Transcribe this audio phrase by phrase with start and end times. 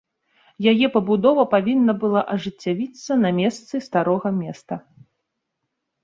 [0.71, 4.75] Яе пабудова павінна была ажыццявіцца на месцы старога места.